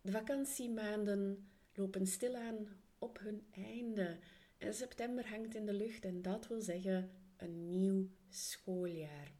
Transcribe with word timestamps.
De 0.00 0.12
vakantiemaanden 0.12 1.48
lopen 1.74 2.06
stilaan 2.06 2.68
op 2.98 3.18
hun 3.18 3.46
einde. 3.50 4.18
En 4.58 4.74
september 4.74 5.28
hangt 5.28 5.54
in 5.54 5.66
de 5.66 5.72
lucht 5.72 6.04
en 6.04 6.22
dat 6.22 6.48
wil 6.48 6.60
zeggen 6.60 7.10
een 7.36 7.70
nieuw 7.70 8.08
schooljaar. 8.28 9.32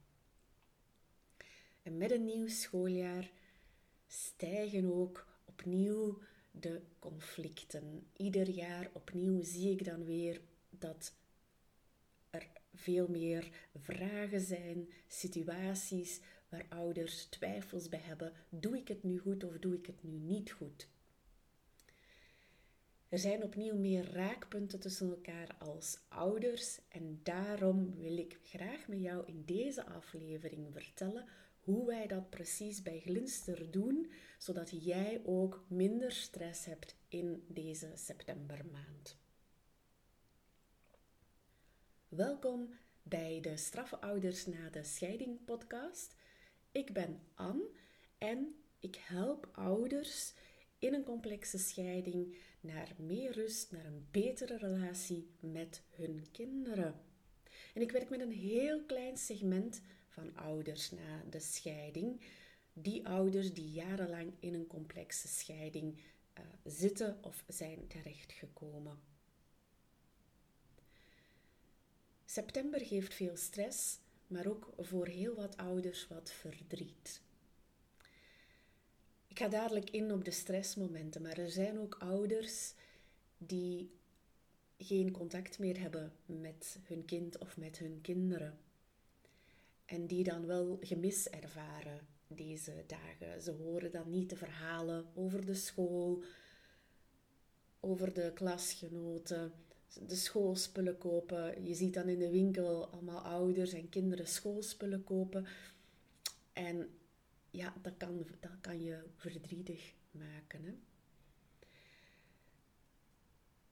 En 1.82 1.96
met 1.96 2.10
een 2.10 2.24
nieuw 2.24 2.48
schooljaar 2.48 3.30
stijgen 4.06 4.92
ook 4.92 5.26
opnieuw 5.44 6.18
de 6.50 6.82
conflicten. 6.98 8.06
Ieder 8.16 8.48
jaar 8.48 8.90
opnieuw 8.92 9.42
zie 9.42 9.70
ik 9.70 9.84
dan 9.84 10.04
weer 10.04 10.40
dat 10.70 11.14
er 12.30 12.46
veel 12.74 13.08
meer 13.08 13.48
vragen 13.74 14.40
zijn, 14.40 14.88
situaties 15.06 16.20
waar 16.48 16.66
ouders 16.68 17.24
twijfels 17.24 17.88
bij 17.88 18.00
hebben. 18.02 18.32
Doe 18.48 18.76
ik 18.76 18.88
het 18.88 19.02
nu 19.02 19.18
goed 19.18 19.44
of 19.44 19.58
doe 19.58 19.74
ik 19.74 19.86
het 19.86 20.02
nu 20.02 20.18
niet 20.18 20.50
goed? 20.50 20.88
Er 23.08 23.18
zijn 23.18 23.42
opnieuw 23.42 23.76
meer 23.76 24.12
raakpunten 24.12 24.80
tussen 24.80 25.10
elkaar 25.10 25.56
als 25.58 25.98
ouders 26.08 26.80
en 26.88 27.20
daarom 27.22 27.94
wil 27.94 28.16
ik 28.16 28.38
graag 28.42 28.88
met 28.88 29.00
jou 29.00 29.26
in 29.26 29.42
deze 29.44 29.86
aflevering 29.86 30.72
vertellen 30.72 31.28
hoe 31.60 31.86
wij 31.86 32.06
dat 32.06 32.30
precies 32.30 32.82
bij 32.82 33.00
Glinster 33.00 33.70
doen, 33.70 34.10
zodat 34.38 34.84
jij 34.84 35.20
ook 35.24 35.64
minder 35.66 36.12
stress 36.12 36.64
hebt 36.64 36.96
in 37.08 37.44
deze 37.46 37.92
septembermaand. 37.94 39.16
Welkom 42.08 42.74
bij 43.02 43.40
de 43.40 43.56
Straffe 43.56 44.00
Ouders 44.00 44.46
na 44.46 44.70
de 44.70 44.84
Scheiding 44.84 45.44
podcast. 45.44 46.14
Ik 46.72 46.92
ben 46.92 47.20
Anne 47.34 47.70
en 48.18 48.54
ik 48.80 48.96
help 48.96 49.48
ouders 49.52 50.32
in 50.78 50.94
een 50.94 51.04
complexe 51.04 51.58
scheiding 51.58 52.36
naar 52.60 52.94
meer 52.96 53.32
rust, 53.32 53.72
naar 53.72 53.84
een 53.84 54.06
betere 54.10 54.56
relatie 54.56 55.30
met 55.40 55.82
hun 55.90 56.26
kinderen. 56.32 57.00
En 57.74 57.82
ik 57.82 57.90
werk 57.90 58.08
met 58.08 58.20
een 58.20 58.32
heel 58.32 58.82
klein 58.84 59.16
segment 59.16 59.82
van 60.08 60.36
ouders 60.36 60.90
na 60.90 61.22
de 61.30 61.40
scheiding. 61.40 62.20
Die 62.72 63.08
ouders 63.08 63.54
die 63.54 63.70
jarenlang 63.70 64.32
in 64.40 64.54
een 64.54 64.66
complexe 64.66 65.28
scheiding 65.28 65.96
uh, 66.38 66.44
zitten 66.64 67.18
of 67.22 67.44
zijn 67.46 67.86
terechtgekomen. 67.86 68.98
September 72.24 72.80
geeft 72.80 73.14
veel 73.14 73.36
stress, 73.36 73.98
maar 74.28 74.46
ook 74.46 74.72
voor 74.78 75.06
heel 75.06 75.34
wat 75.34 75.56
ouders 75.56 76.08
wat 76.08 76.32
verdriet. 76.32 77.22
Ik 79.26 79.38
ga 79.38 79.48
dadelijk 79.48 79.90
in 79.90 80.12
op 80.12 80.24
de 80.24 80.30
stressmomenten, 80.30 81.22
maar 81.22 81.38
er 81.38 81.50
zijn 81.50 81.78
ook 81.78 81.96
ouders 81.98 82.74
die 83.38 83.90
geen 84.78 85.10
contact 85.10 85.58
meer 85.58 85.80
hebben 85.80 86.12
met 86.26 86.78
hun 86.82 87.04
kind 87.04 87.38
of 87.38 87.56
met 87.56 87.78
hun 87.78 87.98
kinderen. 88.00 88.58
En 89.84 90.06
die 90.06 90.24
dan 90.24 90.46
wel 90.46 90.78
gemis 90.80 91.28
ervaren 91.28 92.06
deze 92.26 92.84
dagen. 92.86 93.42
Ze 93.42 93.50
horen 93.50 93.90
dan 93.90 94.10
niet 94.10 94.30
de 94.30 94.36
verhalen 94.36 95.06
over 95.14 95.46
de 95.46 95.54
school, 95.54 96.22
over 97.80 98.12
de 98.12 98.32
klasgenoten, 98.34 99.52
de 100.06 100.16
schoolspullen 100.16 100.98
kopen. 100.98 101.64
Je 101.64 101.74
ziet 101.74 101.94
dan 101.94 102.08
in 102.08 102.18
de 102.18 102.30
winkel 102.30 102.88
allemaal 102.88 103.20
ouders 103.20 103.72
en 103.72 103.88
kinderen 103.88 104.26
schoolspullen 104.26 105.04
kopen. 105.04 105.46
En 106.52 106.88
ja, 107.50 107.74
dat 107.82 107.96
kan, 107.96 108.26
dat 108.40 108.60
kan 108.60 108.82
je 108.82 109.02
verdrietig 109.16 109.94
maken. 110.10 110.64
Hè? 110.64 110.74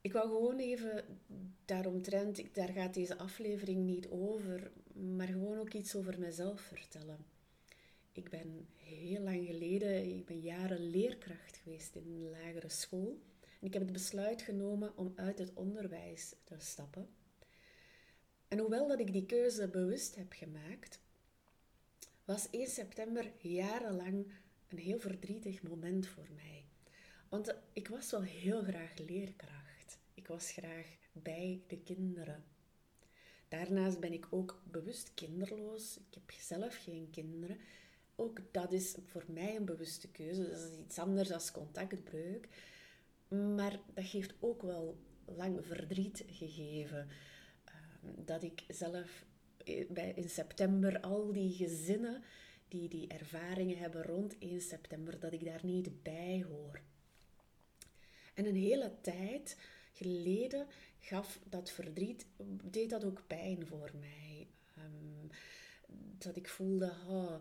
Ik 0.00 0.12
wou 0.12 0.28
gewoon 0.28 0.58
even 0.58 1.04
daaromtrent, 1.64 2.54
daar 2.54 2.68
gaat 2.68 2.94
deze 2.94 3.18
aflevering 3.18 3.84
niet 3.84 4.08
over, 4.08 4.70
maar 4.92 5.26
gewoon 5.26 5.58
ook 5.58 5.72
iets 5.72 5.96
over 5.96 6.18
mezelf 6.18 6.60
vertellen. 6.60 7.18
Ik 8.12 8.30
ben 8.30 8.66
heel 8.76 9.22
lang 9.22 9.46
geleden, 9.46 10.16
ik 10.16 10.26
ben 10.26 10.40
jaren 10.40 10.90
leerkracht 10.90 11.56
geweest 11.56 11.94
in 11.94 12.02
een 12.06 12.30
lagere 12.30 12.68
school. 12.68 13.18
Ik 13.66 13.72
heb 13.72 13.82
het 13.82 13.92
besluit 13.92 14.42
genomen 14.42 14.96
om 14.96 15.12
uit 15.16 15.38
het 15.38 15.54
onderwijs 15.54 16.34
te 16.44 16.54
stappen. 16.58 17.08
En 18.48 18.58
hoewel 18.58 18.88
dat 18.88 19.00
ik 19.00 19.12
die 19.12 19.26
keuze 19.26 19.68
bewust 19.68 20.14
heb 20.14 20.32
gemaakt, 20.32 21.00
was 22.24 22.50
1 22.50 22.66
september 22.66 23.32
jarenlang 23.38 24.26
een 24.68 24.78
heel 24.78 24.98
verdrietig 24.98 25.62
moment 25.62 26.06
voor 26.06 26.28
mij. 26.34 26.64
Want 27.28 27.54
ik 27.72 27.88
was 27.88 28.10
wel 28.10 28.22
heel 28.22 28.62
graag 28.62 28.98
leerkracht. 28.98 29.98
Ik 30.14 30.26
was 30.26 30.50
graag 30.50 30.86
bij 31.12 31.60
de 31.66 31.78
kinderen. 31.78 32.44
Daarnaast 33.48 34.00
ben 34.00 34.12
ik 34.12 34.26
ook 34.30 34.62
bewust 34.70 35.14
kinderloos. 35.14 35.96
Ik 35.96 36.14
heb 36.14 36.30
zelf 36.40 36.76
geen 36.76 37.10
kinderen. 37.10 37.58
Ook 38.16 38.40
dat 38.50 38.72
is 38.72 38.96
voor 39.06 39.24
mij 39.28 39.56
een 39.56 39.64
bewuste 39.64 40.08
keuze. 40.08 40.42
Dat 40.50 40.58
is 40.58 40.78
iets 40.84 40.98
anders 40.98 41.28
dan 41.28 41.40
contactbreuk. 41.52 42.48
Maar 43.54 43.80
dat 43.94 44.04
heeft 44.04 44.34
ook 44.40 44.62
wel 44.62 44.96
lang 45.24 45.66
verdriet 45.66 46.24
gegeven. 46.26 47.08
Ehm, 47.64 48.24
dat 48.24 48.42
ik 48.42 48.64
zelf 48.68 49.24
bij, 49.88 50.12
in 50.14 50.28
september 50.28 51.00
al 51.00 51.32
die 51.32 51.52
gezinnen 51.52 52.22
die 52.68 52.88
die 52.88 53.08
ervaringen 53.08 53.78
hebben 53.78 54.02
rond 54.02 54.38
1 54.38 54.60
september, 54.60 55.20
dat 55.20 55.32
ik 55.32 55.44
daar 55.44 55.64
niet 55.64 56.02
bij 56.02 56.44
hoor. 56.48 56.80
En 58.34 58.46
een 58.46 58.56
hele 58.56 59.00
tijd 59.00 59.56
geleden 59.92 60.66
gaf 60.98 61.38
dat 61.48 61.70
verdriet, 61.70 62.26
deed 62.64 62.90
dat 62.90 63.04
ook 63.04 63.22
pijn 63.26 63.66
voor 63.66 63.90
mij. 64.00 64.48
Um, 64.78 65.30
dat 66.18 66.36
ik 66.36 66.48
voelde, 66.48 66.92
oh, 67.06 67.34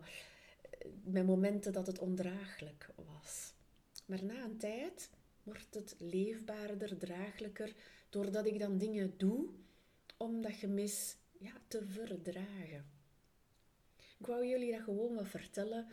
met 1.03 1.25
momenten 1.25 1.73
dat 1.73 1.88
het 1.88 2.00
ondraaglijk 2.00 2.89
was. 2.95 3.53
Maar 4.06 4.23
na 4.23 4.44
een 4.44 4.57
tijd 4.57 5.09
wordt 5.45 5.73
het 5.73 5.95
leefbaarder, 5.97 6.97
draaglijker, 6.97 7.75
doordat 8.09 8.45
ik 8.45 8.59
dan 8.59 8.78
dingen 8.78 9.13
doe 9.17 9.50
om 10.17 10.41
dat 10.41 10.53
gemis 10.53 11.17
ja, 11.39 11.53
te 11.67 11.85
verdragen. 11.85 12.85
Ik 14.19 14.25
wou 14.25 14.47
jullie 14.47 14.72
dat 14.72 14.81
gewoon 14.81 15.16
wat 15.16 15.28
vertellen, 15.28 15.88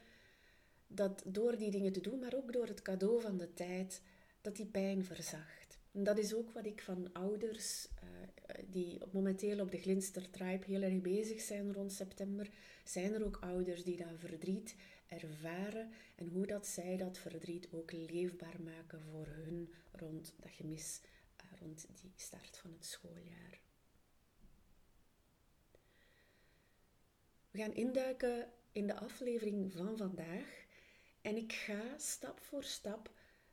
dat 0.86 1.22
door 1.26 1.56
die 1.56 1.70
dingen 1.70 1.92
te 1.92 2.00
doen, 2.00 2.18
maar 2.18 2.34
ook 2.34 2.52
door 2.52 2.66
het 2.66 2.82
cadeau 2.82 3.20
van 3.20 3.36
de 3.36 3.54
tijd, 3.54 4.02
dat 4.40 4.56
die 4.56 4.66
pijn 4.66 5.04
verzacht. 5.04 5.78
En 5.92 6.04
dat 6.04 6.18
is 6.18 6.34
ook 6.34 6.50
wat 6.50 6.66
ik 6.66 6.82
van 6.82 7.12
ouders 7.12 7.88
uh, 8.04 8.10
die 8.66 8.98
momenteel 9.12 9.60
op 9.60 9.70
de 9.70 9.78
Glinster 9.78 10.30
Tribe 10.30 10.64
heel 10.66 10.82
erg 10.82 11.00
bezig 11.00 11.40
zijn 11.40 11.72
rond 11.72 11.92
september, 11.92 12.50
zijn 12.84 13.14
er 13.14 13.24
ook 13.24 13.36
ouders 13.40 13.84
die 13.84 13.96
dat 13.96 14.18
verdriet 14.18 14.74
ervaren 15.06 15.90
en 16.16 16.28
hoe 16.28 16.46
dat 16.46 16.66
zij 16.66 16.96
dat 16.96 17.18
verdriet 17.18 17.68
ook 17.72 17.92
leefbaar 17.92 18.60
maken 18.64 19.00
voor 19.10 19.26
hun 19.26 19.72
rond 19.92 20.34
dat 20.40 20.50
gemis, 20.50 21.00
uh, 21.44 21.58
rond 21.60 21.86
die 22.00 22.12
start 22.16 22.56
van 22.56 22.72
het 22.72 22.84
schooljaar. 22.84 23.60
We 27.50 27.58
gaan 27.58 27.74
induiken 27.74 28.52
in 28.72 28.86
de 28.86 28.94
aflevering 28.94 29.72
van 29.72 29.96
vandaag 29.96 30.64
en 31.20 31.36
ik 31.36 31.52
ga 31.52 31.98
stap 31.98 32.40
voor 32.40 32.64
stap 32.64 33.10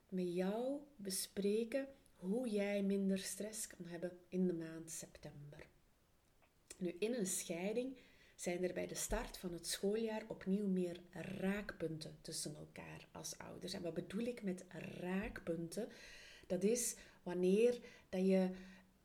met 0.09 0.33
jou 0.33 0.79
bespreken 0.95 1.87
hoe 2.19 2.49
jij 2.49 2.83
minder 2.83 3.17
stress 3.17 3.67
kan 3.67 3.85
hebben 3.85 4.11
in 4.27 4.47
de 4.47 4.53
maand 4.53 4.91
september. 4.91 5.67
Nu, 6.77 6.95
in 6.99 7.13
een 7.13 7.27
scheiding 7.27 7.97
zijn 8.35 8.63
er 8.63 8.73
bij 8.73 8.87
de 8.87 8.95
start 8.95 9.37
van 9.37 9.53
het 9.53 9.67
schooljaar 9.67 10.23
opnieuw 10.27 10.67
meer 10.67 10.99
raakpunten 11.11 12.17
tussen 12.21 12.55
elkaar 12.55 13.07
als 13.11 13.37
ouders. 13.37 13.73
En 13.73 13.81
wat 13.81 13.93
bedoel 13.93 14.25
ik 14.25 14.43
met 14.43 14.65
raakpunten? 14.99 15.89
Dat 16.47 16.63
is 16.63 16.95
wanneer 17.23 17.79
dat 18.09 18.25
je 18.25 18.49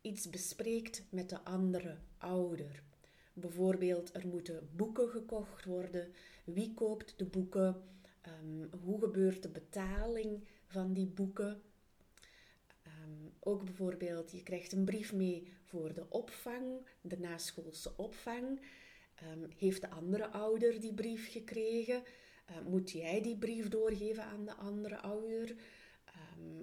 iets 0.01 0.31
bespreekt 0.31 1.03
met 1.09 1.29
de 1.29 1.45
andere 1.45 1.99
ouder. 2.19 2.83
Bijvoorbeeld, 3.33 4.15
er 4.15 4.27
moeten 4.27 4.69
boeken 4.77 5.09
gekocht 5.09 5.65
worden. 5.65 6.13
Wie 6.45 6.75
koopt 6.75 7.19
de 7.19 7.25
boeken? 7.25 7.83
Um, 8.43 8.71
hoe 8.83 9.01
gebeurt 9.01 9.43
de 9.43 9.49
betaling 9.49 10.45
van 10.67 10.93
die 10.93 11.07
boeken? 11.07 11.63
Um, 13.05 13.33
ook 13.41 13.65
bijvoorbeeld, 13.65 14.33
je 14.33 14.43
krijgt 14.43 14.73
een 14.73 14.85
brief 14.85 15.13
mee 15.13 15.53
voor 15.63 15.95
de 15.95 16.07
opvang, 16.09 16.87
de 17.01 17.19
naschoolse 17.19 17.93
opvang. 17.97 18.61
Um, 19.33 19.49
heeft 19.57 19.81
de 19.81 19.91
andere 19.91 20.31
ouder 20.31 20.81
die 20.81 20.95
brief 20.95 21.31
gekregen? 21.31 22.03
moet 22.69 22.91
jij 22.91 23.23
die 23.23 23.37
brief 23.37 23.69
doorgeven 23.69 24.25
aan 24.25 24.45
de 24.45 24.55
andere 24.55 25.01
ouder? 25.01 25.55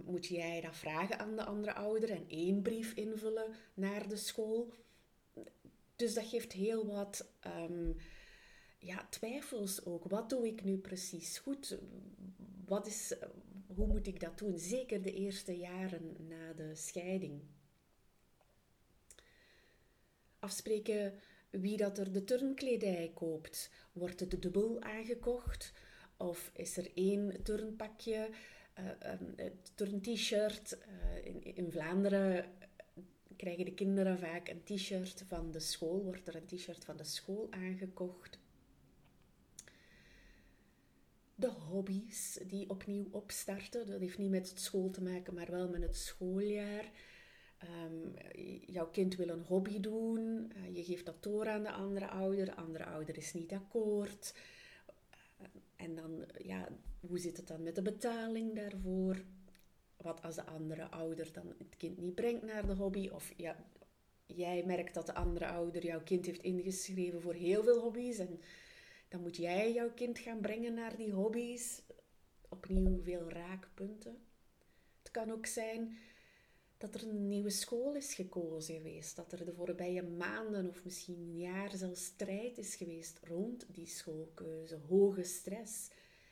moet 0.05 0.27
jij 0.27 0.61
dat 0.61 0.75
vragen 0.75 1.19
aan 1.19 1.35
de 1.35 1.43
andere 1.43 1.73
ouder 1.73 2.09
en 2.09 2.25
één 2.27 2.61
brief 2.61 2.93
invullen 2.93 3.55
naar 3.73 4.07
de 4.07 4.15
school? 4.15 4.73
Dus 5.95 6.13
dat 6.13 6.25
geeft 6.25 6.51
heel 6.51 6.85
wat 6.85 7.25
ja, 8.81 9.07
twijfels 9.09 9.85
ook. 9.85 10.03
Wat 10.09 10.29
doe 10.29 10.47
ik 10.47 10.63
nu 10.63 10.77
precies 10.77 11.37
goed? 11.37 11.77
Wat 12.65 12.87
is, 12.87 13.15
hoe 13.75 13.87
moet 13.87 14.07
ik 14.07 14.19
dat 14.19 14.37
doen? 14.37 14.57
Zeker 14.57 15.01
de 15.01 15.13
eerste 15.13 15.57
jaren 15.57 16.15
na 16.27 16.53
de 16.53 16.75
scheiding. 16.75 17.41
Afspreken 20.39 21.13
wie 21.49 21.77
dat 21.77 21.97
er 21.97 22.11
de 22.11 22.23
turnkledij 22.23 23.11
koopt. 23.13 23.71
Wordt 23.91 24.19
het 24.19 24.41
dubbel 24.41 24.81
aangekocht? 24.81 25.73
Of 26.17 26.51
is 26.53 26.77
er 26.77 26.91
één 26.93 27.43
turnpakje, 27.43 28.29
uh, 28.79 29.11
um, 29.11 29.51
turn-t-shirt? 29.75 30.77
Uh, 30.87 31.25
in, 31.25 31.55
in 31.55 31.71
Vlaanderen 31.71 32.45
krijgen 33.35 33.65
de 33.65 33.73
kinderen 33.73 34.19
vaak 34.19 34.47
een 34.49 34.63
t-shirt 34.63 35.23
van 35.27 35.51
de 35.51 35.59
school. 35.59 36.03
Wordt 36.03 36.27
er 36.27 36.35
een 36.35 36.45
t-shirt 36.45 36.85
van 36.85 36.97
de 36.97 37.03
school 37.03 37.47
aangekocht? 37.51 38.39
De 41.41 41.49
hobby's 41.49 42.39
die 42.47 42.69
opnieuw 42.69 43.07
opstarten. 43.11 43.87
Dat 43.87 43.99
heeft 43.99 44.17
niet 44.17 44.29
met 44.29 44.51
school 44.55 44.89
te 44.89 45.01
maken, 45.01 45.33
maar 45.33 45.51
wel 45.51 45.69
met 45.69 45.81
het 45.81 45.97
schooljaar. 45.97 46.91
Um, 47.85 48.13
jouw 48.65 48.89
kind 48.89 49.15
wil 49.15 49.29
een 49.29 49.43
hobby 49.43 49.79
doen, 49.79 50.51
uh, 50.57 50.75
je 50.75 50.83
geeft 50.83 51.05
dat 51.05 51.23
door 51.23 51.47
aan 51.47 51.63
de 51.63 51.71
andere 51.71 52.07
ouder, 52.07 52.45
de 52.45 52.55
andere 52.55 52.85
ouder 52.85 53.17
is 53.17 53.33
niet 53.33 53.51
akkoord. 53.51 54.35
Uh, 55.41 55.47
en 55.75 55.95
dan, 55.95 56.25
ja, 56.37 56.67
hoe 56.99 57.19
zit 57.19 57.37
het 57.37 57.47
dan 57.47 57.63
met 57.63 57.75
de 57.75 57.81
betaling 57.81 58.55
daarvoor? 58.55 59.23
Wat 59.97 60.21
als 60.21 60.35
de 60.35 60.45
andere 60.45 60.89
ouder 60.89 61.33
dan 61.33 61.47
het 61.47 61.77
kind 61.77 61.97
niet 61.97 62.15
brengt 62.15 62.43
naar 62.43 62.67
de 62.67 62.73
hobby? 62.73 63.09
Of 63.09 63.33
ja, 63.37 63.65
jij 64.25 64.63
merkt 64.65 64.93
dat 64.93 65.05
de 65.05 65.13
andere 65.13 65.47
ouder 65.47 65.85
jouw 65.85 66.01
kind 66.03 66.25
heeft 66.25 66.41
ingeschreven 66.41 67.21
voor 67.21 67.33
heel 67.33 67.63
veel 67.63 67.79
hobby's 67.79 68.17
en 68.17 68.39
dan 69.11 69.21
moet 69.21 69.37
jij 69.37 69.73
jouw 69.73 69.91
kind 69.93 70.19
gaan 70.19 70.41
brengen 70.41 70.73
naar 70.73 70.95
die 70.97 71.11
hobby's. 71.11 71.81
Opnieuw 72.49 73.01
veel 73.01 73.29
raakpunten. 73.29 74.17
Het 74.99 75.11
kan 75.11 75.31
ook 75.31 75.45
zijn 75.45 75.97
dat 76.77 76.95
er 76.95 77.03
een 77.03 77.27
nieuwe 77.27 77.49
school 77.49 77.95
is 77.95 78.13
gekozen 78.13 78.75
geweest. 78.75 79.15
Dat 79.15 79.31
er 79.31 79.45
de 79.45 79.53
voorbije 79.53 80.03
maanden 80.03 80.69
of 80.69 80.83
misschien 80.83 81.19
een 81.19 81.37
jaar 81.37 81.77
zelfs 81.77 82.05
strijd 82.05 82.57
is 82.57 82.75
geweest 82.75 83.19
rond 83.23 83.65
die 83.69 83.85
schoolkeuze. 83.85 84.79
Hoge 84.87 85.23
stress. 85.23 85.89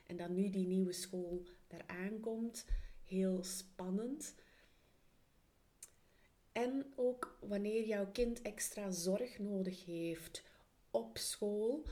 En 0.07 0.17
dat 0.17 0.29
nu 0.29 0.49
die 0.49 0.67
nieuwe 0.67 0.93
school 0.93 1.43
daar 1.67 1.83
aankomt. 1.87 2.65
Heel 3.03 3.43
spannend. 3.43 4.35
En 6.51 6.93
ook 6.95 7.37
wanneer 7.41 7.85
jouw 7.85 8.11
kind 8.11 8.41
extra 8.41 8.91
zorg 8.91 9.39
nodig 9.39 9.85
heeft 9.85 10.43
op 10.91 11.17
school 11.17 11.85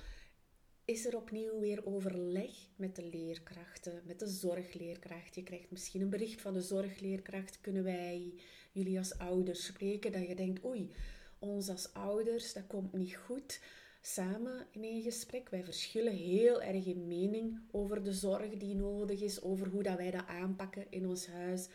is 0.87 1.05
er 1.05 1.15
opnieuw 1.15 1.59
weer 1.59 1.85
overleg 1.85 2.51
met 2.75 2.95
de 2.95 3.03
leerkrachten, 3.03 4.01
met 4.05 4.19
de 4.19 4.27
zorgleerkracht. 4.27 5.35
Je 5.35 5.43
krijgt 5.43 5.71
misschien 5.71 6.01
een 6.01 6.09
bericht 6.09 6.41
van 6.41 6.53
de 6.53 6.61
zorgleerkracht. 6.61 7.61
Kunnen 7.61 7.83
wij 7.83 8.33
jullie 8.71 8.97
als 8.97 9.17
ouders 9.17 9.65
spreken? 9.65 10.11
Dat 10.11 10.27
je 10.27 10.35
denkt, 10.35 10.65
oei, 10.65 10.91
ons 11.39 11.69
als 11.69 11.93
ouders, 11.93 12.53
dat 12.53 12.67
komt 12.67 12.93
niet 12.93 13.15
goed. 13.15 13.61
Samen 14.01 14.67
in 14.71 14.83
een 14.83 15.01
gesprek. 15.01 15.49
Wij 15.49 15.63
verschillen 15.63 16.13
heel 16.13 16.61
erg 16.61 16.85
in 16.85 17.07
mening 17.07 17.59
over 17.71 18.03
de 18.03 18.13
zorg 18.13 18.57
die 18.57 18.75
nodig 18.75 19.21
is, 19.21 19.41
over 19.41 19.67
hoe 19.67 19.83
dat 19.83 19.97
wij 19.97 20.11
dat 20.11 20.27
aanpakken 20.27 20.85
in 20.89 21.07
ons 21.07 21.27
huis. 21.27 21.67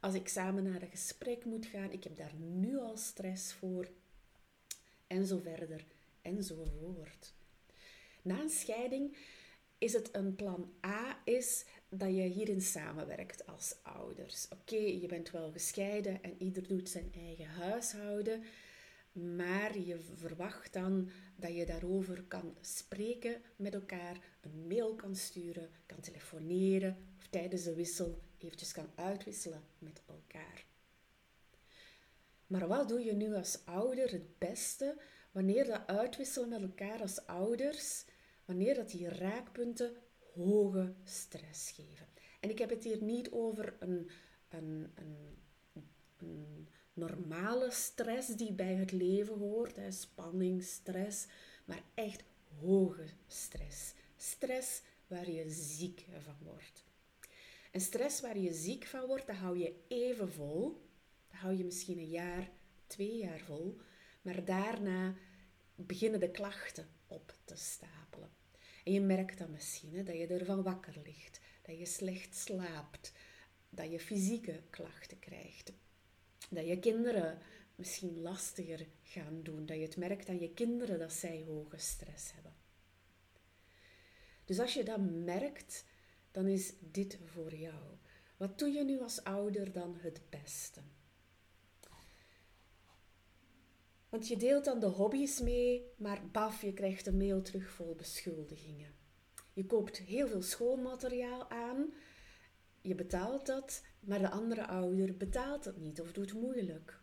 Als 0.00 0.14
ik 0.14 0.28
samen 0.28 0.62
naar 0.62 0.82
een 0.82 0.90
gesprek 0.90 1.44
moet 1.44 1.66
gaan, 1.66 1.92
ik 1.92 2.04
heb 2.04 2.16
daar 2.16 2.34
nu 2.34 2.78
al 2.78 2.96
stress 2.96 3.52
voor. 3.52 3.88
En 5.06 5.26
zo 5.26 5.38
verder 5.38 5.84
en 6.22 6.42
zo. 6.42 6.66
Na 8.24 8.40
een 8.40 8.50
scheiding 8.50 9.16
is 9.78 9.92
het 9.92 10.08
een 10.12 10.34
plan 10.34 10.72
A 10.86 11.20
is 11.24 11.64
dat 11.88 12.08
je 12.08 12.22
hierin 12.22 12.60
samenwerkt 12.60 13.46
als 13.46 13.76
ouders. 13.82 14.48
Oké, 14.48 14.76
je 14.76 15.06
bent 15.06 15.30
wel 15.30 15.52
gescheiden 15.52 16.22
en 16.22 16.34
ieder 16.38 16.68
doet 16.68 16.88
zijn 16.88 17.12
eigen 17.14 17.46
huishouden, 17.46 18.44
maar 19.12 19.78
je 19.78 19.98
verwacht 20.14 20.72
dan 20.72 21.10
dat 21.36 21.56
je 21.56 21.66
daarover 21.66 22.22
kan 22.22 22.56
spreken 22.60 23.42
met 23.56 23.74
elkaar, 23.74 24.20
een 24.40 24.66
mail 24.66 24.94
kan 24.94 25.16
sturen, 25.16 25.70
kan 25.86 26.00
telefoneren 26.00 26.96
of 27.18 27.26
tijdens 27.26 27.62
de 27.62 27.74
wissel 27.74 28.22
eventjes 28.38 28.72
kan 28.72 28.90
uitwisselen 28.94 29.64
met 29.78 30.02
elkaar. 30.06 30.64
Maar 32.46 32.68
wat 32.68 32.88
doe 32.88 33.04
je 33.04 33.12
nu 33.12 33.34
als 33.34 33.58
ouder 33.64 34.10
het 34.10 34.38
beste 34.38 35.00
wanneer 35.32 35.64
dat 35.64 35.86
uitwisselen 35.86 36.48
met 36.48 36.62
elkaar 36.62 37.00
als 37.00 37.26
ouders 37.26 38.04
wanneer 38.44 38.74
dat 38.74 38.90
die 38.90 39.08
raakpunten 39.08 39.96
hoge 40.34 40.94
stress 41.04 41.70
geven. 41.70 42.06
En 42.40 42.50
ik 42.50 42.58
heb 42.58 42.70
het 42.70 42.84
hier 42.84 43.02
niet 43.02 43.30
over 43.30 43.76
een, 43.78 44.10
een, 44.48 44.92
een, 44.94 46.68
normale 46.92 47.70
stress 47.70 48.28
die 48.28 48.52
bij 48.52 48.74
het 48.74 48.92
leven 48.92 49.38
hoort, 49.38 49.76
hè, 49.76 49.90
spanning, 49.90 50.62
stress, 50.62 51.26
maar 51.64 51.82
echt 51.94 52.24
hoge 52.60 53.04
stress. 53.26 53.94
Stress 54.16 54.82
waar 55.06 55.30
je 55.30 55.50
ziek 55.50 56.04
van 56.18 56.36
wordt. 56.42 56.84
En 57.70 57.80
stress 57.80 58.20
waar 58.20 58.38
je 58.38 58.52
ziek 58.52 58.84
van 58.84 59.06
wordt, 59.06 59.26
dat 59.26 59.36
hou 59.36 59.58
je 59.58 59.74
even 59.88 60.32
vol. 60.32 60.82
Dat 61.28 61.40
hou 61.40 61.56
je 61.56 61.64
misschien 61.64 61.98
een 61.98 62.10
jaar, 62.10 62.50
twee 62.86 63.16
jaar 63.16 63.38
vol. 63.38 63.76
Maar 64.22 64.44
daarna 64.44 65.14
beginnen 65.74 66.20
de 66.20 66.30
klachten 66.30 66.88
op 67.14 67.34
te 67.44 67.56
stapelen. 67.56 68.30
En 68.84 68.92
je 68.92 69.00
merkt 69.00 69.38
dan 69.38 69.50
misschien 69.50 69.94
hè, 69.94 70.02
dat 70.02 70.16
je 70.16 70.26
ervan 70.26 70.62
wakker 70.62 71.00
ligt, 71.04 71.40
dat 71.62 71.78
je 71.78 71.86
slecht 71.86 72.36
slaapt, 72.36 73.12
dat 73.68 73.90
je 73.90 74.00
fysieke 74.00 74.62
klachten 74.70 75.18
krijgt, 75.18 75.72
dat 76.50 76.66
je 76.66 76.78
kinderen 76.78 77.38
misschien 77.74 78.20
lastiger 78.20 78.86
gaan 79.02 79.42
doen, 79.42 79.66
dat 79.66 79.76
je 79.76 79.82
het 79.82 79.96
merkt 79.96 80.28
aan 80.28 80.40
je 80.40 80.54
kinderen 80.54 80.98
dat 80.98 81.12
zij 81.12 81.44
hoge 81.46 81.78
stress 81.78 82.32
hebben. 82.32 82.54
Dus 84.44 84.58
als 84.58 84.74
je 84.74 84.84
dat 84.84 85.00
merkt, 85.00 85.84
dan 86.30 86.46
is 86.46 86.72
dit 86.80 87.18
voor 87.24 87.54
jou. 87.54 87.96
Wat 88.36 88.58
doe 88.58 88.68
je 88.68 88.84
nu 88.84 89.00
als 89.00 89.24
ouder 89.24 89.72
dan 89.72 89.96
het 89.96 90.20
beste? 90.30 90.80
Want 94.14 94.28
je 94.28 94.36
deelt 94.36 94.64
dan 94.64 94.80
de 94.80 94.86
hobby's 94.86 95.40
mee, 95.40 95.92
maar 95.96 96.30
baf, 96.30 96.62
je 96.62 96.72
krijgt 96.72 97.06
een 97.06 97.16
mail 97.16 97.42
terug 97.42 97.70
vol 97.70 97.94
beschuldigingen. 97.94 98.94
Je 99.52 99.66
koopt 99.66 99.98
heel 99.98 100.28
veel 100.28 100.42
schoolmateriaal 100.42 101.50
aan, 101.50 101.94
je 102.80 102.94
betaalt 102.94 103.46
dat, 103.46 103.82
maar 104.00 104.18
de 104.18 104.30
andere 104.30 104.66
ouder 104.66 105.16
betaalt 105.16 105.64
het 105.64 105.76
niet 105.76 106.00
of 106.00 106.12
doet 106.12 106.32
moeilijk. 106.32 107.00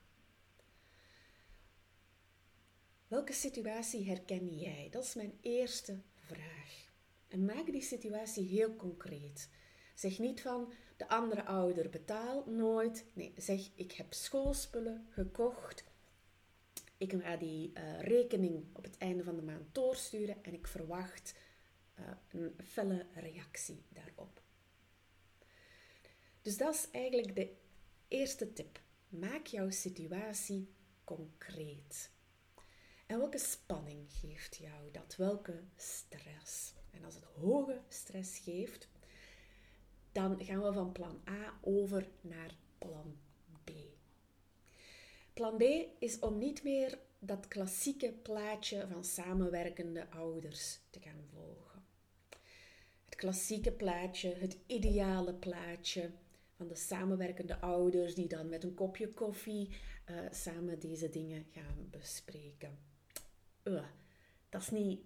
Welke 3.08 3.34
situatie 3.34 4.08
herken 4.08 4.58
jij? 4.58 4.88
Dat 4.92 5.04
is 5.04 5.16
mijn 5.16 5.38
eerste 5.42 6.02
vraag. 6.16 6.90
En 7.28 7.46
maak 7.46 7.66
die 7.66 7.82
situatie 7.82 8.48
heel 8.48 8.76
concreet. 8.76 9.50
Zeg 9.96 10.20
niet 10.20 10.42
van 10.42 10.74
de 10.98 11.08
andere 11.08 11.46
ouder 11.46 11.90
betaalt 11.90 12.46
nooit. 12.46 13.06
Nee, 13.14 13.34
zeg 13.38 13.70
ik 13.76 13.92
heb 13.92 14.14
schoolspullen 14.14 15.08
gekocht 15.10 15.90
ik 17.02 17.14
ga 17.22 17.36
die 17.36 17.72
uh, 17.74 18.02
rekening 18.02 18.66
op 18.74 18.84
het 18.84 18.98
einde 18.98 19.24
van 19.24 19.36
de 19.36 19.42
maand 19.42 19.76
doorsturen 19.76 20.44
en 20.44 20.54
ik 20.54 20.68
verwacht 20.68 21.36
uh, 22.00 22.06
een 22.30 22.54
felle 22.64 23.06
reactie 23.14 23.84
daarop. 23.90 24.42
Dus 26.42 26.58
dat 26.58 26.74
is 26.74 26.88
eigenlijk 26.92 27.36
de 27.36 27.54
eerste 28.08 28.54
tip. 28.54 28.82
Maak 29.10 29.46
jouw 29.46 29.70
situatie 29.70 30.74
concreet. 31.04 32.12
En 33.06 33.18
welke 33.18 33.38
spanning 33.38 34.12
geeft 34.12 34.56
jou 34.56 34.92
dat? 34.92 35.16
Welke 35.16 35.64
stress? 35.76 36.74
En 36.92 37.06
als 37.06 37.16
het 37.16 37.24
hoge 37.24 37.82
stress 37.88 38.40
geeft, 38.40 38.90
dan 40.12 40.44
gaan 40.44 40.62
we 40.62 40.74
van 40.74 40.92
plan 40.92 41.22
A 41.30 41.60
over 41.62 42.10
naar 42.22 42.56
plan 42.78 43.18
B. 43.28 43.31
Plan 45.34 45.58
B 45.58 45.62
is 46.00 46.20
om 46.20 46.38
niet 46.38 46.64
meer 46.64 47.00
dat 47.20 47.48
klassieke 47.48 48.12
plaatje 48.12 48.88
van 48.92 49.06
samenwerkende 49.06 50.10
ouders 50.10 50.80
te 50.90 51.00
gaan 51.00 51.24
volgen. 51.34 51.86
Het 53.06 53.16
klassieke 53.16 53.72
plaatje, 53.72 54.34
het 54.34 54.58
ideale 54.66 55.34
plaatje 55.34 56.12
van 56.56 56.68
de 56.68 56.76
samenwerkende 56.76 57.60
ouders 57.60 58.16
die 58.16 58.28
dan 58.28 58.50
met 58.50 58.64
een 58.64 58.74
kopje 58.74 59.14
koffie 59.14 59.70
uh, 60.10 60.20
samen 60.32 60.80
deze 60.80 61.10
dingen 61.10 61.46
gaan 61.52 61.88
bespreken. 61.90 62.80
Uh, 63.64 63.88
dat, 64.50 64.62
is 64.62 64.70
niet, 64.70 65.02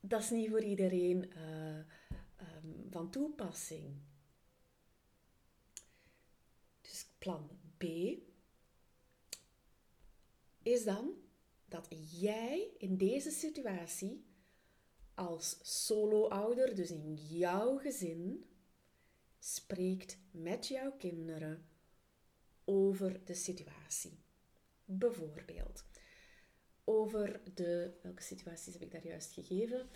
dat 0.00 0.22
is 0.22 0.30
niet 0.30 0.48
voor 0.48 0.62
iedereen 0.62 1.32
uh, 1.36 1.76
um, 1.76 2.86
van 2.90 3.10
toepassing. 3.10 3.96
Dus 6.80 7.06
plan 7.18 7.50
B 7.76 7.84
is 10.68 10.84
dan 10.84 11.14
dat 11.68 11.86
jij 12.20 12.70
in 12.78 12.96
deze 12.96 13.30
situatie 13.30 14.24
als 15.14 15.58
solo-ouder, 15.62 16.74
dus 16.74 16.90
in 16.90 17.14
jouw 17.14 17.78
gezin, 17.78 18.46
spreekt 19.38 20.18
met 20.30 20.66
jouw 20.66 20.92
kinderen 20.92 21.68
over 22.64 23.24
de 23.24 23.34
situatie. 23.34 24.18
Bijvoorbeeld 24.84 25.84
over 26.84 27.40
de, 27.54 27.98
welke 28.02 28.22
situaties 28.22 28.72
heb 28.72 28.82
ik 28.82 28.90
daar 28.90 29.06
juist 29.06 29.32
gegeven? 29.32 29.88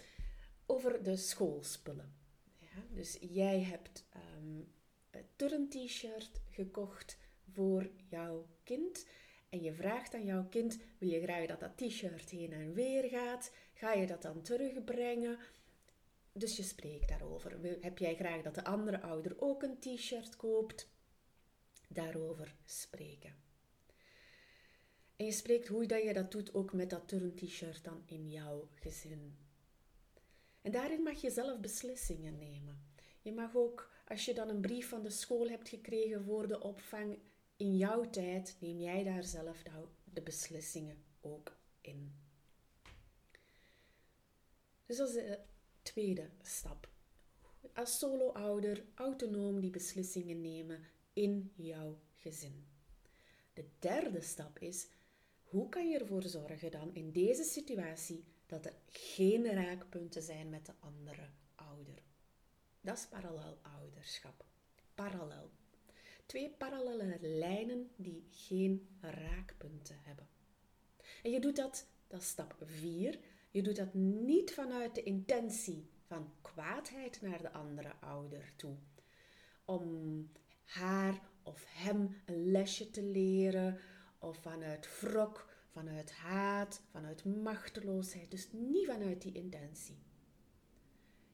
Over 0.67 1.03
de 1.03 1.17
schoolspullen. 1.17 2.15
Ja, 2.59 2.87
dus 2.95 3.19
jij 3.21 3.61
hebt 3.61 4.07
um, 4.37 4.73
een 5.11 5.27
turn-t-shirt 5.37 6.41
gekocht 6.51 7.19
voor 7.53 7.91
jouw 8.09 8.47
kind. 8.63 9.07
En 9.53 9.63
je 9.63 9.73
vraagt 9.73 10.15
aan 10.15 10.25
jouw 10.25 10.49
kind: 10.49 10.79
wil 10.99 11.09
je 11.09 11.23
graag 11.23 11.47
dat 11.47 11.61
dat 11.61 11.77
t-shirt 11.77 12.31
heen 12.31 12.53
en 12.53 12.75
weer 12.75 13.09
gaat? 13.09 13.53
Ga 13.75 13.93
je 13.93 14.07
dat 14.07 14.23
dan 14.23 14.43
terugbrengen? 14.43 15.39
Dus 16.33 16.57
je 16.57 16.63
spreekt 16.63 17.09
daarover. 17.09 17.59
Heb 17.81 17.99
jij 17.99 18.15
graag 18.15 18.43
dat 18.43 18.55
de 18.55 18.65
andere 18.65 19.01
ouder 19.01 19.35
ook 19.39 19.63
een 19.63 19.79
t-shirt 19.79 20.37
koopt? 20.37 20.89
Daarover 21.89 22.55
spreken. 22.65 23.35
En 25.17 25.25
je 25.25 25.33
spreekt 25.33 25.69
hoe 25.69 25.87
dat 25.87 26.03
je 26.03 26.13
dat 26.13 26.33
doet 26.33 26.55
ook 26.55 26.73
met 26.73 26.91
dat 26.91 27.09
turn-t-shirt 27.09 27.85
dan 27.85 28.03
in 28.07 28.31
jouw 28.31 28.69
gezin. 28.75 29.37
En 30.63 30.73
daarin 30.73 31.03
mag 31.03 31.21
je 31.21 31.31
zelf 31.31 31.61
beslissingen 31.61 32.39
nemen. 32.39 32.87
Je 33.21 33.33
mag 33.33 33.57
ook, 33.57 33.91
als 34.09 34.25
je 34.25 34.35
dan 34.35 34.49
een 34.49 34.61
brief 34.61 34.89
van 34.89 35.03
de 35.03 35.11
school 35.11 35.49
hebt 35.49 35.69
gekregen 35.69 36.25
voor 36.25 36.49
de 36.49 36.61
opvang, 36.61 37.19
in 37.57 37.77
jouw 37.77 38.11
tijd 38.11 38.57
neem 38.61 38.81
jij 38.81 39.05
daar 39.05 39.25
zelf 39.25 39.63
de 40.05 40.23
beslissingen 40.23 41.05
ook 41.21 41.57
in. 41.81 42.15
Dus 44.87 44.97
dat 44.97 45.09
is 45.09 45.15
de 45.15 45.39
tweede 45.83 46.31
stap. 46.43 46.91
Als 47.75 47.99
solo-ouder 47.99 48.85
autonoom 48.95 49.61
die 49.61 49.71
beslissingen 49.71 50.41
nemen 50.41 50.81
in 51.13 51.53
jouw 51.57 52.01
gezin. 52.17 52.67
De 53.53 53.65
derde 53.79 54.21
stap 54.21 54.59
is 54.59 54.89
hoe 55.43 55.69
kan 55.69 55.89
je 55.89 55.99
ervoor 55.99 56.23
zorgen 56.23 56.71
dan 56.71 56.95
in 56.95 57.13
deze 57.13 57.45
situatie 57.45 58.25
dat 58.47 58.67
er 58.67 58.75
geen 58.89 59.53
raakpunten 59.53 60.23
zijn 60.23 60.49
met 60.49 60.67
de 60.67 60.73
andere 60.81 61.29
ouder? 61.55 62.03
Dat 62.81 62.97
is 62.97 63.07
parallel 63.07 63.59
ouderschap. 63.63 64.45
Parallel. 64.95 65.51
Twee 66.33 66.51
parallele 66.51 67.19
lijnen 67.21 67.91
die 67.97 68.27
geen 68.31 68.89
raakpunten 69.01 69.99
hebben. 70.03 70.29
En 71.23 71.31
je 71.31 71.41
doet 71.41 71.57
dat, 71.57 71.87
dat 72.07 72.21
is 72.21 72.29
stap 72.29 72.57
4. 72.65 73.19
Je 73.51 73.63
doet 73.63 73.77
dat 73.77 73.95
niet 73.95 74.55
vanuit 74.55 74.95
de 74.95 75.03
intentie 75.03 75.91
van 76.07 76.33
kwaadheid 76.41 77.21
naar 77.21 77.43
de 77.43 77.53
andere 77.53 77.93
ouder 78.01 78.53
toe. 78.57 78.77
Om 79.65 80.31
haar 80.65 81.21
of 81.43 81.65
hem 81.69 82.23
een 82.25 82.51
lesje 82.51 82.91
te 82.91 83.03
leren 83.03 83.79
of 84.19 84.37
vanuit 84.37 85.01
wrok, 85.01 85.49
vanuit 85.71 86.13
haat, 86.13 86.83
vanuit 86.91 87.25
machteloosheid. 87.25 88.31
Dus 88.31 88.53
niet 88.53 88.87
vanuit 88.87 89.23
die 89.23 89.33
intentie. 89.33 89.99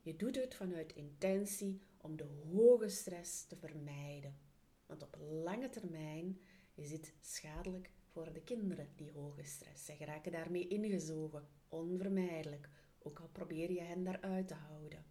Je 0.02 0.17
doet 0.17 0.37
het 0.37 0.55
vanuit 0.55 0.95
intentie 0.95 1.81
om 2.00 2.17
de 2.17 2.26
hoge 2.52 2.88
stress 2.88 3.47
te 3.47 3.57
vermijden. 3.57 4.48
Want 4.88 5.02
op 5.02 5.16
lange 5.45 5.68
termijn 5.68 6.40
is 6.75 6.88
dit 6.88 7.14
schadelijk 7.21 7.90
voor 8.04 8.33
de 8.33 8.40
kinderen, 8.40 8.88
die 8.97 9.12
hoge 9.12 9.42
stress. 9.42 9.85
Zij 9.85 9.97
geraken 9.97 10.33
daarmee 10.33 10.68
ingezogen, 10.68 11.49
onvermijdelijk, 11.68 12.68
ook 12.99 13.21
al 13.21 13.28
probeer 13.28 13.73
je 13.73 13.80
hen 13.80 14.04
daaruit 14.04 14.49
te 14.49 14.54
houden. 14.54 15.04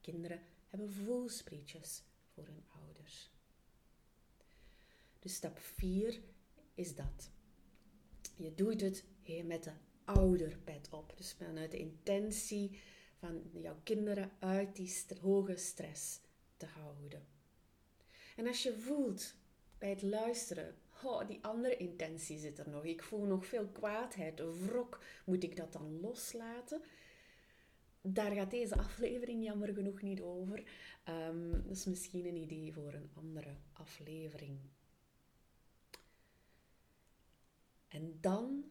Kinderen 0.00 0.42
hebben 0.68 0.92
voelsprietjes 0.92 2.02
voor 2.34 2.46
hun 2.46 2.64
ouders. 2.68 3.30
Dus 5.18 5.34
stap 5.34 5.58
4 5.58 6.20
is 6.74 6.94
dat. 6.94 7.30
Je 8.34 8.54
doet 8.54 8.80
het 8.80 9.04
met 9.44 9.64
de 9.64 9.72
ouderpet 10.04 10.88
op. 10.90 11.12
Dus 11.16 11.32
vanuit 11.32 11.70
de 11.70 11.78
intentie 11.78 12.80
van 13.18 13.50
jouw 13.52 13.80
kinderen 13.82 14.30
uit 14.38 14.76
die 14.76 14.92
hoge 15.20 15.56
stress 15.56 16.20
te 16.56 16.66
houden. 16.66 17.37
En 18.38 18.46
als 18.46 18.62
je 18.62 18.78
voelt 18.78 19.34
bij 19.78 19.88
het 19.88 20.02
luisteren, 20.02 20.74
oh, 21.02 21.26
die 21.26 21.38
andere 21.42 21.76
intentie 21.76 22.38
zit 22.38 22.58
er 22.58 22.68
nog. 22.68 22.84
Ik 22.84 23.02
voel 23.02 23.24
nog 23.24 23.46
veel 23.46 23.66
kwaadheid, 23.66 24.40
wrok. 24.40 25.04
Moet 25.24 25.42
ik 25.42 25.56
dat 25.56 25.72
dan 25.72 26.00
loslaten? 26.00 26.82
Daar 28.00 28.32
gaat 28.32 28.50
deze 28.50 28.76
aflevering 28.78 29.44
jammer 29.44 29.74
genoeg 29.74 30.02
niet 30.02 30.20
over. 30.20 30.62
Um, 31.08 31.50
dat 31.50 31.76
is 31.76 31.84
misschien 31.84 32.26
een 32.26 32.36
idee 32.36 32.72
voor 32.72 32.92
een 32.92 33.10
andere 33.14 33.56
aflevering. 33.72 34.58
En 37.88 38.18
dan 38.20 38.64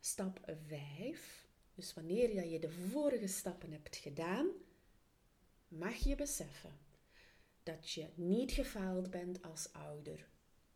stap 0.00 0.40
5. 0.66 1.48
Dus 1.74 1.94
wanneer 1.94 2.46
je 2.46 2.58
de 2.58 2.70
vorige 2.70 3.26
stappen 3.26 3.72
hebt 3.72 3.96
gedaan, 3.96 4.48
mag 5.68 5.96
je 5.96 6.14
beseffen 6.14 6.86
dat 7.68 7.90
je 7.90 8.08
niet 8.14 8.52
gefaald 8.52 9.10
bent 9.10 9.42
als 9.42 9.72
ouder, 9.72 10.28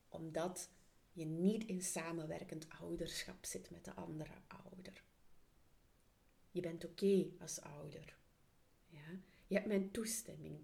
omdat 0.08 0.70
je 1.12 1.24
niet 1.24 1.64
in 1.64 1.82
samenwerkend 1.82 2.66
ouderschap 2.68 3.44
zit 3.44 3.70
met 3.70 3.84
de 3.84 3.94
andere 3.94 4.34
ouder. 4.46 5.04
Je 6.50 6.60
bent 6.60 6.84
oké 6.84 7.26
als 7.38 7.60
ouder. 7.60 8.16
Ja? 8.86 9.18
Je 9.46 9.54
hebt 9.54 9.66
mijn 9.66 9.90
toestemming 9.90 10.58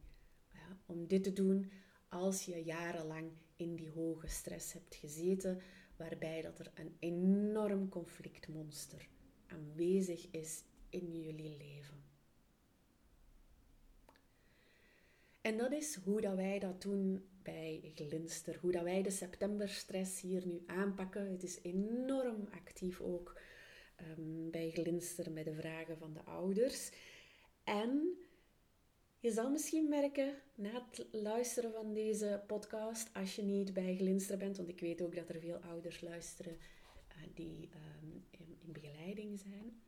om 0.87 1.07
dit 1.07 1.23
te 1.23 1.33
doen 1.33 1.71
als 2.09 2.45
je 2.45 2.65
jarenlang 2.65 3.31
in 3.57 3.77
die 3.77 3.91
hoge 3.91 4.27
stress 4.27 4.73
hebt 4.73 4.95
gezeten, 4.95 5.61
waarbij 5.97 6.43
dat 6.43 6.59
er 6.59 6.71
een 6.75 6.97
enorm 6.99 7.89
conflictmonster 7.89 9.09
aanwezig 9.47 10.31
is 10.31 10.63
in 10.89 11.21
jullie 11.23 11.57
leven. 11.57 12.08
En 15.49 15.57
dat 15.57 15.73
is 15.73 15.95
hoe 15.95 16.21
dat 16.21 16.35
wij 16.35 16.59
dat 16.59 16.83
doen 16.83 17.25
bij 17.43 17.93
Glinster, 17.95 18.59
hoe 18.61 18.73
dat 18.73 18.83
wij 18.83 19.03
de 19.03 19.11
septemberstress 19.11 20.21
hier 20.21 20.47
nu 20.47 20.63
aanpakken. 20.67 21.31
Het 21.31 21.43
is 21.43 21.59
enorm 21.63 22.49
actief 22.51 23.01
ook 23.01 23.41
um, 24.19 24.51
bij 24.51 24.71
Glinster 24.71 25.31
met 25.33 25.45
de 25.45 25.55
vragen 25.55 25.99
van 25.99 26.13
de 26.13 26.25
ouders. 26.25 26.91
En 27.65 28.19
je 29.19 29.31
zal 29.31 29.51
misschien 29.51 29.89
merken 29.89 30.35
na 30.55 30.71
het 30.91 31.07
luisteren 31.13 31.73
van 31.73 31.95
deze 31.95 32.43
podcast, 32.47 33.15
als 33.15 33.37
je 33.37 33.43
niet 33.43 33.73
bij 33.73 33.97
Glinster 33.97 34.39
bent, 34.39 34.57
want 34.57 34.69
ik 34.69 34.81
weet 34.81 35.03
ook 35.03 35.15
dat 35.15 35.29
er 35.29 35.41
veel 35.41 35.57
ouders 35.57 36.01
luisteren 36.01 36.57
uh, 37.09 37.17
die 37.35 37.69
um, 38.03 38.25
in, 38.31 38.57
in, 38.67 38.73
begeleiding 38.73 39.39
zijn. 39.39 39.83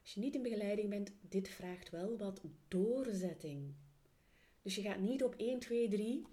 Als 0.00 0.14
je 0.14 0.20
niet 0.20 0.34
in 0.34 0.42
begeleiding 0.42 0.88
bent, 0.88 1.12
dit 1.20 1.48
vraagt 1.48 1.90
wel 1.90 2.18
wat 2.18 2.42
doorzetting. 2.68 3.74
Dus 4.62 4.74
je 4.74 4.82
gaat 4.82 5.00
niet 5.00 5.24
op 5.24 5.34
1, 5.34 5.58
2, 5.58 5.88
3, 5.88 6.26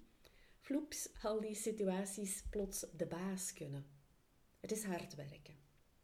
floeps, 0.60 1.10
al 1.22 1.42
die 1.42 1.56
situaties 1.56 2.44
plots 2.50 2.86
de 2.98 3.06
baas 3.06 3.54
kunnen. 3.54 3.86
Het 4.60 4.72
is 4.72 4.84
hard 4.84 5.16
werken. 5.16 5.56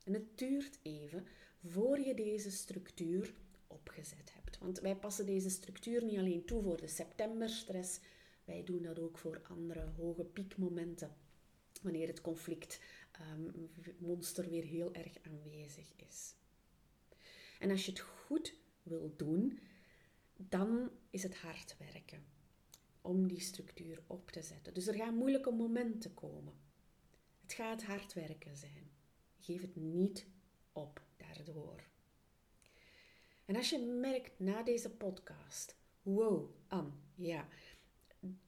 En 0.04 0.14
het 0.14 0.38
duurt 0.38 0.80
even 0.82 1.28
voor 1.64 2.00
je 2.00 2.14
deze 2.14 2.52
structuur 2.52 3.34
opgezet 3.68 4.34
hebt. 4.34 4.58
Want 4.58 4.80
wij 4.80 4.96
passen 4.96 5.26
deze 5.26 5.50
structuur 5.50 6.04
niet 6.04 6.18
alleen 6.18 6.46
toe 6.46 6.62
voor 6.62 6.82
de 6.82 6.88
septemberstress, 6.88 8.00
wij 8.46 8.64
doen 8.64 8.82
dat 8.82 9.00
ook 9.00 9.18
voor 9.18 9.42
andere 9.48 9.86
hoge 9.98 10.24
piekmomenten, 10.24 11.16
wanneer 11.82 12.08
het 12.08 12.22
conflictmonster 12.22 14.44
ehm, 14.44 14.54
um, 14.54 14.60
weer 14.60 14.64
heel 14.64 14.94
erg 14.94 15.14
aanwezig 15.22 15.94
is. 15.96 16.34
En 17.60 17.70
als 17.70 17.86
je 17.86 17.92
het 17.92 18.00
goed 18.00 18.54
wil 18.84 19.14
doen, 19.16 19.60
dan 20.50 20.92
is 21.10 21.24
het 21.24 21.36
hard 21.38 21.76
werken 21.78 22.26
om 23.02 23.28
die 23.28 23.40
structuur 23.40 24.04
op 24.08 24.32
te 24.32 24.42
zetten. 24.42 24.74
Dus 24.74 24.88
er 24.88 24.96
gaan 24.96 25.16
moeilijke 25.16 25.52
momenten 25.52 26.14
komen. 26.14 26.54
Het 27.42 27.54
gaat 27.54 27.84
hard 27.84 28.14
werken 28.14 28.58
zijn. 28.58 28.92
Geef 29.40 29.62
het 29.62 29.76
niet 29.76 30.28
op 30.72 31.02
daardoor. 31.18 31.84
En 33.46 33.56
als 33.56 33.70
je 33.70 33.80
merkt 33.80 34.40
na 34.40 34.64
deze 34.64 34.90
podcast, 34.90 35.76
wow, 36.02 36.50
Anne, 36.68 36.92
ja, 37.16 37.48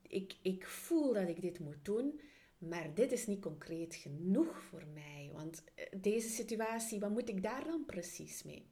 ik, 0.02 0.36
ik 0.42 0.68
voel 0.68 1.14
dat 1.14 1.28
ik 1.28 1.42
dit 1.42 1.60
moet 1.60 1.86
doen, 1.86 2.20
maar 2.58 2.94
dit 2.94 3.12
is 3.12 3.28
niet 3.28 3.42
concreet 3.42 3.96
genoeg 3.96 4.64
voor 4.64 4.88
mij. 4.94 5.30
Want 5.34 5.64
eh, 5.76 5.86
deze 6.02 6.30
situatie, 6.30 7.00
wat 7.00 7.12
moet 7.12 7.30
ik 7.30 7.44
daar 7.44 7.64
dan 7.64 7.86
precies 7.86 8.44
mee? 8.44 8.70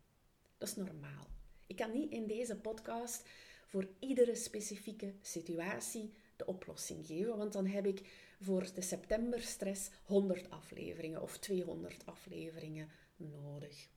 Dat 0.58 0.68
is 0.68 0.76
normaal. 0.76 1.33
Ik 1.68 1.76
kan 1.76 1.92
niet 1.92 2.12
in 2.12 2.28
deze 2.28 2.56
podcast 2.56 3.30
voor 3.66 3.88
iedere 4.00 4.36
specifieke 4.36 5.14
situatie 5.22 6.14
de 6.36 6.46
oplossing 6.46 7.06
geven, 7.06 7.38
want 7.38 7.54
dan 7.54 7.66
heb 7.66 7.86
ik 7.86 8.02
voor 8.40 8.74
de 8.74 8.82
septemberstress 8.82 9.90
100 10.04 10.50
afleveringen 10.50 11.22
of 11.22 11.38
200 11.38 12.06
afleveringen 12.06 12.90
nodig. 13.16 13.90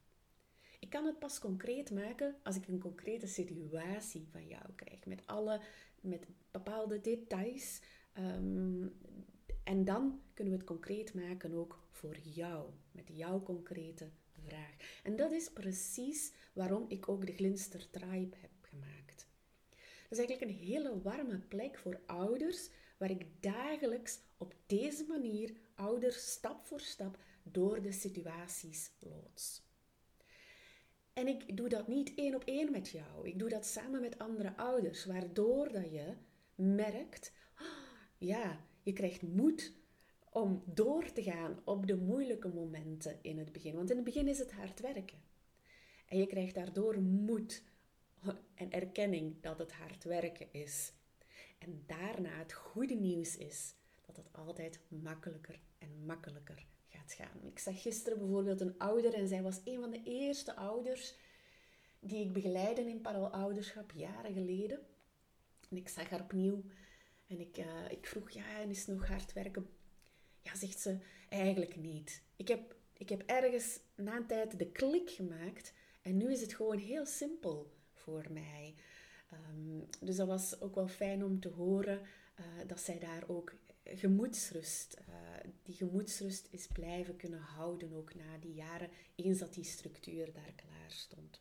Ik 0.81 0.91
kan 0.91 1.05
het 1.05 1.19
pas 1.19 1.39
concreet 1.39 1.91
maken 1.91 2.37
als 2.43 2.57
ik 2.57 2.69
een 2.69 2.81
concrete 2.81 3.27
situatie 3.27 4.29
van 4.31 4.47
jou 4.47 4.65
krijg, 4.75 5.07
met 5.07 5.23
alle 5.27 5.61
met 6.01 6.27
bepaalde 6.51 7.01
details. 7.01 7.81
Ehm, 8.13 8.87
en 9.65 9.85
dan 9.85 10.21
kunnen 10.35 10.53
we 10.53 10.59
het 10.59 10.69
concreet 10.69 11.15
maken 11.15 11.53
ook 11.53 11.87
voor 11.91 12.19
jou, 12.19 12.71
met 12.91 13.09
jouw 13.13 13.43
concrete 13.43 14.11
vraag. 14.49 15.01
En 15.03 15.17
dat 15.17 15.33
is 15.33 15.53
precies 15.53 16.33
waarom 16.53 16.85
ik 16.89 17.09
ook 17.09 17.27
de 17.27 17.33
Glinster 17.33 17.91
Tribe 17.91 18.37
heb 18.41 18.51
gemaakt. 18.61 19.29
Dat 20.09 20.19
is 20.19 20.19
eigenlijk 20.19 20.51
een 20.51 20.67
hele 20.67 21.03
warme 21.03 21.39
plek 21.39 21.79
voor 21.79 22.01
ouders, 22.07 22.69
waar 22.99 23.11
ik 23.11 23.43
dagelijks 23.43 24.19
op 24.37 24.55
deze 24.67 25.05
manier 25.09 25.57
ouders 25.75 26.31
stap 26.31 26.67
voor 26.67 26.81
stap 26.81 27.19
door 27.43 27.83
de 27.83 27.93
situaties 27.93 28.91
loods. 29.01 29.65
En 31.13 31.27
ik 31.27 31.57
doe 31.57 31.69
dat 31.69 31.89
niet 31.89 32.15
één 32.15 32.35
op 32.35 32.45
één 32.45 32.71
met 32.71 32.89
jou. 32.89 33.29
Ik 33.29 33.39
doe 33.39 33.49
dat 33.49 33.67
samen 33.67 34.01
met 34.01 34.19
andere 34.19 34.57
ouders, 34.57 35.05
waardoor 35.05 35.73
dat 35.73 35.91
je 35.91 36.15
merkt, 36.55 37.33
ah, 37.55 37.67
ja, 38.19 38.65
je 38.83 38.93
krijgt 38.93 39.23
moed 39.23 39.73
om 40.37 40.63
door 40.65 41.13
te 41.13 41.23
gaan 41.23 41.61
op 41.65 41.87
de 41.87 41.97
moeilijke 41.97 42.49
momenten 42.49 43.19
in 43.23 43.39
het 43.39 43.53
begin. 43.53 43.75
Want 43.75 43.91
in 43.91 43.97
het 43.97 44.05
begin 44.05 44.29
is 44.29 44.39
het 44.39 44.53
hard 44.53 44.81
werken. 44.81 45.19
En 46.07 46.19
je 46.19 46.27
krijgt 46.27 46.55
daardoor 46.55 47.01
moed 47.01 47.63
en 48.55 48.71
erkenning 48.71 49.41
dat 49.41 49.59
het 49.59 49.73
hard 49.73 50.05
werken 50.05 50.53
is. 50.53 50.93
En 51.59 51.85
daarna 51.87 52.39
het 52.39 52.53
goede 52.53 52.95
nieuws 52.95 53.37
is 53.37 53.75
dat 54.07 54.17
het 54.17 54.33
altijd 54.33 54.81
makkelijker 54.89 55.61
en 55.79 56.05
makkelijker 56.07 56.67
gaat 56.89 57.13
gaan. 57.13 57.43
Ik 57.43 57.59
zag 57.59 57.83
gisteren 57.83 58.19
bijvoorbeeld 58.19 58.61
een 58.61 58.79
ouder 58.79 59.15
en 59.15 59.29
zij 59.29 59.43
was 59.43 59.61
een 59.65 59.81
van 59.81 59.91
de 59.91 60.03
eerste 60.05 60.57
ouders 60.57 61.15
die 62.01 62.25
ik 62.25 62.33
begeleidde 62.33 62.89
in 62.89 63.01
parolouderschap 63.01 63.93
jaren 63.93 64.33
geleden. 64.33 64.81
En 65.71 65.77
ik 65.77 65.89
zag 65.89 66.09
haar 66.09 66.23
opnieuw 66.23 66.65
en 67.27 67.41
ik, 67.41 67.59
uh, 67.59 67.91
ik 67.91 68.07
vroeg, 68.07 68.31
ja, 68.31 68.61
en 68.61 68.71
is 68.71 68.87
nog 68.87 69.09
hard 69.09 69.33
werken? 69.33 69.76
Ja, 70.47 70.55
zegt 70.55 70.81
ze, 70.81 70.99
eigenlijk 71.29 71.77
niet. 71.77 72.23
Ik 72.37 72.49
heb, 72.49 72.77
ik 72.93 73.09
heb 73.09 73.23
ergens 73.23 73.81
na 73.95 74.17
een 74.17 74.27
tijd 74.27 74.59
de 74.59 74.71
klik 74.71 75.11
gemaakt 75.11 75.73
en 76.03 76.17
nu 76.17 76.33
is 76.33 76.41
het 76.41 76.55
gewoon 76.55 76.79
heel 76.79 77.07
simpel 77.07 77.73
voor 77.93 78.27
mij. 78.31 78.75
Um, 79.33 79.89
dus 80.01 80.17
dat 80.17 80.27
was 80.27 80.61
ook 80.61 80.75
wel 80.75 80.89
fijn 80.89 81.25
om 81.25 81.41
te 81.41 81.49
horen 81.49 82.01
uh, 82.01 82.45
dat 82.67 82.81
zij 82.81 82.99
daar 82.99 83.29
ook 83.29 83.55
gemoedsrust, 83.85 84.97
uh, 85.09 85.15
die 85.63 85.75
gemoedsrust 85.75 86.49
is 86.51 86.67
blijven 86.67 87.17
kunnen 87.17 87.41
houden 87.41 87.93
ook 87.93 88.15
na 88.15 88.39
die 88.41 88.55
jaren, 88.55 88.91
eens 89.15 89.39
dat 89.39 89.55
die 89.55 89.65
structuur 89.65 90.33
daar 90.33 90.53
klaar 90.55 90.91
stond. 90.91 91.41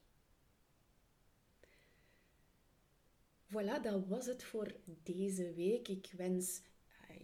Voilà, 3.47 3.81
dat 3.81 4.07
was 4.07 4.25
het 4.25 4.43
voor 4.43 4.75
deze 5.03 5.53
week. 5.53 5.87
Ik 5.87 6.11
wens 6.15 6.61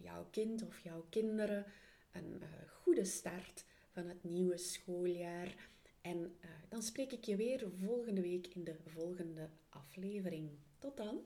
jouw 0.01 0.27
kind 0.31 0.63
of 0.63 0.79
jouw 0.79 1.05
kinderen 1.09 1.65
een 2.11 2.37
uh, 2.41 2.47
goede 2.81 3.05
start 3.05 3.65
van 3.91 4.07
het 4.07 4.23
nieuwe 4.23 4.57
schooljaar. 4.57 5.55
En 6.01 6.17
uh, 6.17 6.49
dan 6.69 6.81
spreek 6.81 7.11
ik 7.11 7.23
je 7.23 7.35
weer 7.35 7.67
volgende 7.85 8.21
week 8.21 8.47
in 8.47 8.63
de 8.63 8.75
volgende 8.87 9.49
aflevering. 9.69 10.49
Tot 10.79 10.97
dan! 10.97 11.21